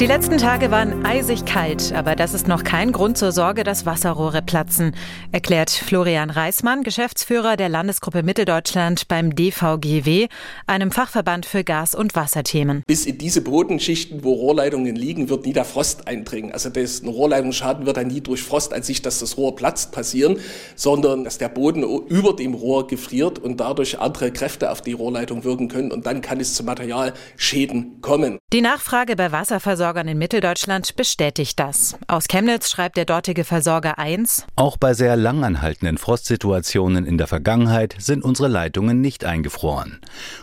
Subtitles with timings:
[0.00, 3.84] Die letzten Tage waren eisig kalt, aber das ist noch kein Grund zur Sorge, dass
[3.84, 4.94] Wasserrohre platzen,
[5.32, 10.28] erklärt Florian Reismann, Geschäftsführer der Landesgruppe Mitteldeutschland beim DVGW,
[10.68, 12.84] einem Fachverband für Gas- und Wasserthemen.
[12.86, 16.52] Bis in diese Bodenschichten, wo Rohrleitungen liegen, wird nie der Frost eindringen.
[16.52, 19.90] Also das, ein Rohrleitungsschaden wird dann nie durch Frost an sich, dass das Rohr platzt,
[19.90, 20.38] passieren,
[20.76, 25.42] sondern dass der Boden über dem Rohr gefriert und dadurch andere Kräfte auf die Rohrleitung
[25.42, 28.38] wirken können und dann kann es zu Materialschäden kommen.
[28.52, 31.96] Die Nachfrage bei Wasserversorgung Versorgern in Mitteldeutschland bestätigt das.
[32.08, 34.44] Aus Chemnitz schreibt der dortige Versorger 1.
[34.54, 40.02] Auch bei sehr langanhaltenden Frostsituationen in der Vergangenheit sind unsere Leitungen nicht eingefroren.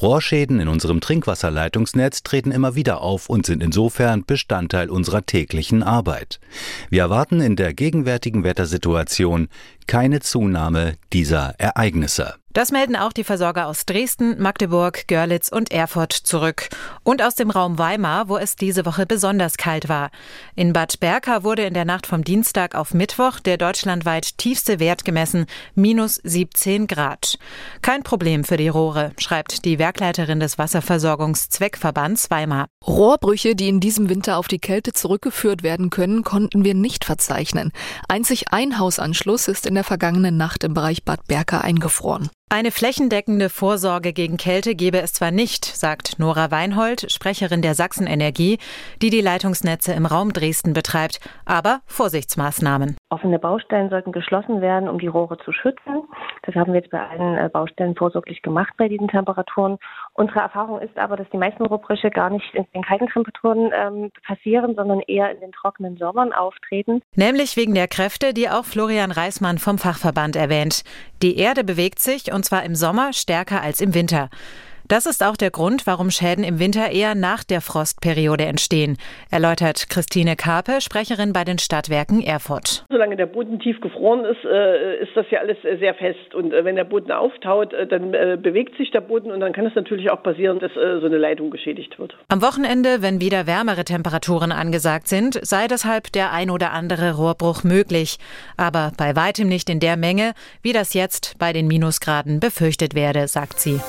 [0.00, 6.40] Rohrschäden in unserem Trinkwasserleitungsnetz treten immer wieder auf und sind insofern Bestandteil unserer täglichen Arbeit.
[6.88, 9.48] Wir erwarten in der gegenwärtigen Wettersituation
[9.86, 12.36] keine Zunahme dieser Ereignisse.
[12.56, 16.70] Das melden auch die Versorger aus Dresden, Magdeburg, Görlitz und Erfurt zurück.
[17.02, 20.08] Und aus dem Raum Weimar, wo es diese Woche besonders kalt war.
[20.54, 25.04] In Bad Berka wurde in der Nacht vom Dienstag auf Mittwoch der deutschlandweit tiefste Wert
[25.04, 27.38] gemessen, minus 17 Grad.
[27.82, 32.68] Kein Problem für die Rohre, schreibt die Werkleiterin des Wasserversorgungszweckverbands Weimar.
[32.86, 37.70] Rohrbrüche, die in diesem Winter auf die Kälte zurückgeführt werden können, konnten wir nicht verzeichnen.
[38.08, 42.30] Einzig ein Hausanschluss ist in der vergangenen Nacht im Bereich Bad Berka eingefroren.
[42.48, 48.58] Eine flächendeckende Vorsorge gegen Kälte gebe es zwar nicht, sagt Nora Weinhold, Sprecherin der Sachsenenergie,
[49.02, 52.96] die die Leitungsnetze im Raum Dresden betreibt, aber Vorsichtsmaßnahmen.
[53.10, 56.04] Offene Baustellen sollten geschlossen werden, um die Rohre zu schützen.
[56.44, 59.78] Das haben wir jetzt bei allen äh, Baustellen vorsorglich gemacht bei diesen Temperaturen.
[60.16, 64.10] Unsere Erfahrung ist aber, dass die meisten Rohrbrüche gar nicht in den kalten Temperaturen ähm,
[64.26, 67.02] passieren, sondern eher in den trockenen Sommern auftreten.
[67.14, 70.84] Nämlich wegen der Kräfte, die auch Florian Reismann vom Fachverband erwähnt.
[71.22, 74.30] Die Erde bewegt sich und zwar im Sommer stärker als im Winter.
[74.88, 78.98] Das ist auch der Grund, warum Schäden im Winter eher nach der Frostperiode entstehen,
[79.32, 82.84] erläutert Christine Karpe, Sprecherin bei den Stadtwerken Erfurt.
[82.88, 86.34] Solange der Boden tief gefroren ist, äh, ist das ja alles äh, sehr fest.
[86.34, 89.74] Und äh, wenn der Boden auftaut, dann bewegt sich der Boden und dann kann es
[89.74, 92.16] natürlich auch passieren, dass so eine Leitung geschädigt wird.
[92.28, 97.64] Am Wochenende, wenn wieder wärmere Temperaturen angesagt sind, sei deshalb der ein oder andere Rohrbruch
[97.64, 98.18] möglich.
[98.56, 100.32] Aber bei weitem nicht in der Menge,
[100.62, 103.80] wie das jetzt bei den Minusgraden befürchtet werde, sagt sie.